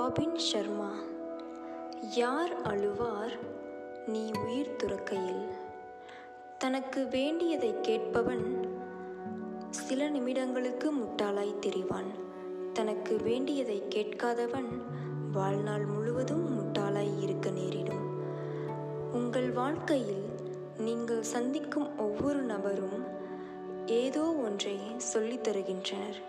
Robin 0.00 0.38
Sharma 0.52 0.90
யார் 2.14 2.62
அழுவார் 2.62 3.38
நீ 4.06 4.30
உயிர் 4.44 4.76
துறக்கையில்? 4.76 5.48
தனக்கு 6.58 7.08
வேண்டியதை 7.08 7.74
கேட்பவன் 7.80 8.68
சில 9.70 10.10
நிமிடங்களுக்கு 10.10 10.84
முட்டாளாய் 10.84 11.54
தெரிவான். 11.66 12.10
தனக்கு 12.72 13.16
வேண்டியதை 13.16 13.82
கேட்காதவன் 13.94 14.82
வாழ்நாள் 15.32 15.84
முழுவதும் 15.84 16.46
முட்டாளாய் 16.46 17.22
இருக்க 17.22 17.50
நேரிடும். 17.50 18.06
உங்கள் 19.12 19.50
வாழ்க்கையில் 19.50 20.24
நீங்கள் 20.78 21.22
சந்திக்கும் 21.22 21.98
ஒவ்வொரு 21.98 22.42
நபரும் 22.42 23.04
ஏதோ 23.86 24.22
ஒன்றை 24.22 24.78
சொல்லித் 24.96 25.48
தருகின்றனர். 25.48 26.20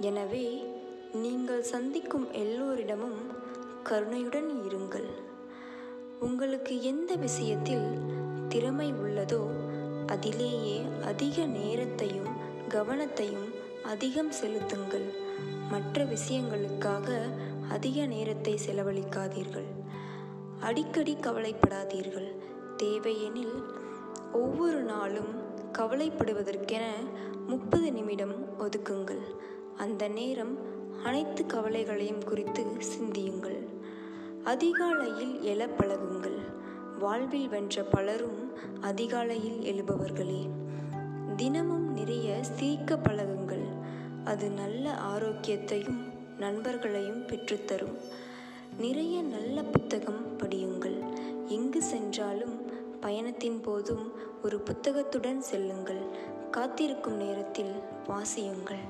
எனவே 0.00 0.66
நீங்கள் 1.12 1.62
சந்திக்கும் 1.62 2.32
எல்லோரிடமும் 2.32 3.18
கருணையுடன் 3.82 4.62
இருங்கள். 4.70 5.06
உங்களுக்கு 6.20 6.82
எந்த 6.82 7.14
விஷயத்தில் 7.14 7.98
திறமை 8.48 8.92
உள்ளதோ 8.92 9.46
அதிலேயே 10.06 10.82
அதிக 11.04 11.46
நேரத்தையும் 11.46 12.26
கவனத்தையும் 12.68 13.54
அதிகம் 13.84 14.32
செலுத்துங்கள். 14.32 15.06
மற்ற 15.70 16.04
விஷயங்களுக்காக 16.04 17.20
அதிக 17.70 18.06
நேரத்தை 18.06 18.58
செலவழிக்காதீர்கள். 18.66 19.70
அடிக்கடி 20.60 21.16
கவலைப்படாதீர்கள். 21.20 22.36
தேவையெனில் 22.76 23.62
ஒவ்வொரு 24.32 24.82
நாளும் 24.82 25.42
கவலைப்படுவதற்கென 25.78 26.82
முப்பது 27.46 27.92
நிமிடம் 27.92 28.34
ஒதுக்குங்கள். 28.58 29.22
அந்த 29.76 30.08
நேரம் 30.08 30.80
அனைத்து 31.04 31.46
கவலைகளையும் 31.46 32.24
குறித்து 32.24 32.64
சிந்தியுங்கள். 32.78 33.66
அதிகாலையில் 34.44 35.40
எழ 35.42 35.68
பழகுங்கள் 35.68 36.38
வாழ்வில் 36.98 37.48
வென்ற 37.48 37.82
பலரும் 37.82 38.52
அதிகாலையில் 38.80 39.58
எழுபவர்களே. 39.58 40.48
தினமும் 41.36 41.92
நிறைய 41.92 42.42
சிரிக்க 42.42 42.96
பழகுங்கள். 42.96 43.64
அது 44.24 44.50
நல்ல 44.50 44.96
ஆரோக்கியத்தையும் 44.96 46.10
நண்பர்களையும் 46.38 47.26
பெற்றுத்தரும். 47.26 47.96
நிறைய 48.78 49.22
நல்ல 49.22 49.62
புத்தகம் 49.62 50.38
படியுங்கள். 50.38 51.12
எங்கு 51.46 51.82
சென்றாலும் 51.82 52.60
பயணத்தின் 53.00 53.60
போதும் 53.60 54.12
ஒரு 54.42 54.60
புத்தகத்துடன் 54.60 55.40
செல்லுங்கள். 55.40 56.02
காத்திருக்கும் 56.50 57.16
நேரத்தில் 57.16 57.72
வாசியுங்கள். 58.06 58.84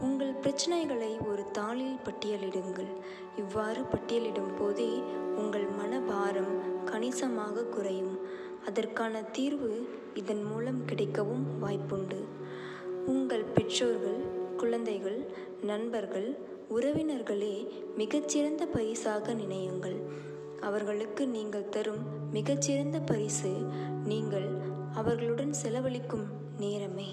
உங்கள் 0.00 0.34
பிரச்சனைகளை 0.42 1.26
ஒரு 1.26 1.42
தாளில் 1.58 1.96
பட்டியலிடுங்கள். 2.04 2.92
இவ்வாறு 3.36 3.82
பட்டியலிடும் 3.82 4.52
போதே 4.58 5.02
உங்கள் 5.36 5.66
மனபாரம் 5.80 6.54
கணிசமாக 6.84 7.64
குறையும். 7.64 8.18
அதற்கான 8.66 9.22
தீர்வு 9.22 9.88
இதன் 10.14 10.42
மூலம் 10.42 10.80
கிடைக்கவும் 10.86 11.44
வாய்ப்புண்டு. 11.62 12.20
உங்கள் 13.06 13.42
பெற்றோர்கள் 13.42 14.20
குழந்தைகள் 14.56 15.20
நண்பர்கள் 15.62 16.38
உறவினர்களே 16.70 17.68
மிகச்சிறந்த 17.96 18.66
பரிசாக 18.66 19.34
நினையுங்கள். 19.34 19.98
அவர்களுக்கு 20.60 21.28
நீங்கள் 21.28 21.68
தரும் 21.68 22.32
மிகச்சிறந்த 22.32 23.00
பரிசு 23.00 23.52
நீங்கள் 24.04 24.48
அவர்களுடன் 24.94 25.54
செலவழிக்கும் 25.62 26.26
நேரமே. 26.58 27.10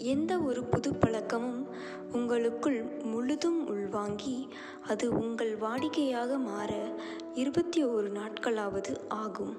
எந்த 0.00 0.38
ஒரு 0.38 0.64
புது 0.64 0.94
பழக்கமும் 0.94 1.66
உங்களுக்குள் 2.12 2.82
முழுதும் 3.02 3.68
உள்வாங்கி 3.68 4.48
அது 4.86 5.12
உங்கள் 5.12 5.56
வாடிக்கையாக 5.56 6.38
மாற 6.38 7.00
இருபத்தி 7.34 7.84
ஒரு 7.84 8.12
நாட்களாவது 8.12 9.08
ஆகும். 9.08 9.56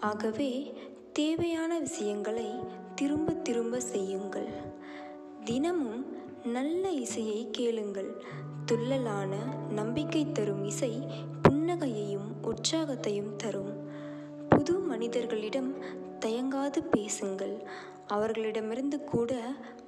ஆகவே 0.00 0.74
தேவையான 1.12 1.78
விஷயங்களை 1.78 2.50
திரும்ப 2.94 3.32
திரும்ப 3.32 3.80
செய்யுங்கள். 3.80 4.48
தினமும் 5.44 6.06
நல்ல 6.44 6.88
இசையை 6.88 7.48
கேளுங்கள். 7.50 8.22
துள்ளலான 8.72 9.34
நம்பிக்கை 9.70 10.32
தரும் 10.32 10.64
இசை 10.64 11.06
புன்னகையையும் 11.48 12.30
உற்சாகத்தையும் 12.42 13.36
தரும். 13.36 13.88
புது 14.48 14.78
மனிதர்களிடம் 14.78 15.74
தயங்காது 16.18 16.82
பேசுங்கள். 16.82 17.62
அவர்களிடமிருந்து 18.06 19.04
கூட 19.04 19.32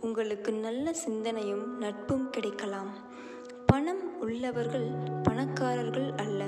உங்களுக்கு 0.01 0.53
நல்ல 0.53 0.93
சிந்தனையும் 0.93 1.79
நட்பும் 1.79 2.31
கிடைக்கலாம். 2.31 2.91
பணம் 3.67 4.21
உள்ளவர்கள் 4.21 4.89
பணக்காரர்கள் 5.23 6.13
அல்ல. 6.17 6.45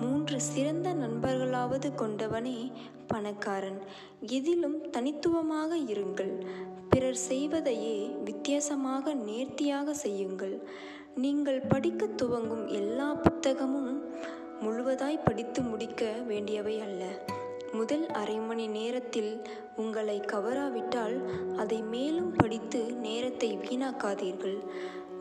மூன்று 0.00 0.40
சிறந்த 0.40 0.94
நண்பர்களாவது 0.94 1.88
கொண்டவனே 1.96 2.72
பணக்காரன். 3.06 3.80
எதிலும் 4.20 4.90
தனித்துவமாக 4.90 5.76
இருங்கள். 5.76 6.46
பிறர் 6.88 7.20
செய்வதையே 7.28 7.96
வித்தியாசமாக 8.24 9.14
நேர்த்தியாக 9.14 9.94
செய்யுங்கள். 9.94 10.62
நீங்கள் 11.14 11.60
படிக்க 11.60 12.06
துவங்கும் 12.06 12.66
எல்லா 12.68 13.14
புத்தகமும் 13.14 14.00
முழுவதாய் 14.60 15.24
படித்து 15.24 15.62
முடிக்க 15.62 16.12
வேண்டியவை 16.26 16.80
அல்ல. 16.80 17.02
முதல் 17.74 18.06
அரை 18.06 18.36
மணி 18.38 18.66
நேரத்தில் 18.66 19.42
உங்களை 19.76 20.20
கவராவிட்டால் 20.20 21.16
அதை 21.56 21.82
மேலும் 21.82 22.32
படித்து 22.32 22.80
நேரத்தை 22.92 23.48
வீணாக்காதீர்கள். 23.56 24.58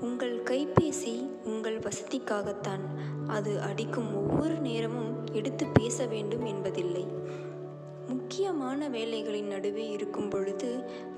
உங்கள் 0.01 0.43
கைபேசி 0.43 1.15
உங்கள் 1.43 1.79
வசதிக்காகத்தான். 1.79 2.83
அது 3.27 3.61
அடிக்கும் 3.61 4.11
ஒவ்வொரு 4.15 4.55
நேரமும் 4.59 5.13
எடுத்து 5.31 5.65
பேச 5.73 6.05
வேண்டும் 6.05 6.45
என்பதில்லை. 6.45 7.05
முக்கியமான 8.07 8.89
வேலைகளின் 8.89 9.47
நடுவே 9.47 9.87
இருக்கும் 9.87 10.29
பொழுது 10.29 10.71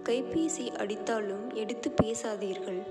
கைபேசி 0.03 0.65
அடித்தாலும் 0.75 1.53
எடுத்து 1.53 1.93
பேசாதீர்கள். 2.03 2.81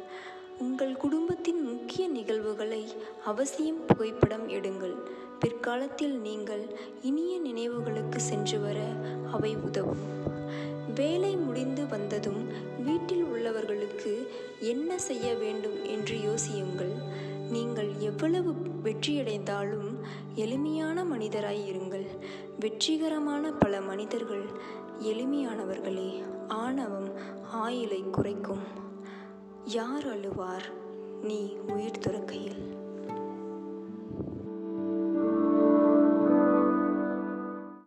உங்கள் 0.59 0.97
குடும்பத்தின் 0.97 1.63
முக்கிய 1.63 2.09
நிகழ்வுகளை 2.09 2.87
அவசியம் 3.25 3.85
புகைப்படம் 3.87 4.49
எடுங்கள். 4.49 4.95
பிற்காலத்தில் 5.39 6.19
நீங்கள் 6.19 6.77
இனிய 7.03 7.41
நினைவுகளுக்கு 7.41 8.17
சென்று 8.17 8.61
வர 8.61 8.81
அவை 9.33 9.57
உதவும். 9.57 10.05
வேலை 10.95 11.37
முடிந்து 11.37 11.87
வந்ததும் 11.87 12.47
வீட்டில் 12.85 13.25
உள்ளவர்களுக்கு 13.25 14.27
என்ன 14.61 14.99
செய்ய 14.99 15.35
வேண்டும் 15.35 15.85
என்று 15.85 16.17
யோசியுங்கள். 16.17 16.95
நீங்கள் 17.51 17.93
எவ்வளவு 17.99 18.55
வெற்றியடைந்தாலும் 18.85 19.99
எளிமையான 20.35 21.05
மனிதராய் 21.05 21.65
இருங்கள். 21.73 22.07
வெற்றிகரமான 22.59 23.53
பல 23.53 23.81
மனிதர்கள் 23.81 24.45
எளிமையானவர்களே. 25.01 26.23
ஆணவம் 26.49 27.09
ஆயிலை 27.53 28.11
குறைக்கும். 28.11 28.83
யார் 29.65 30.13
அழுவார்? 30.13 30.65
நீ 31.23 31.57
உயிர் 31.69 31.99
துறக்கையில். 31.99 32.84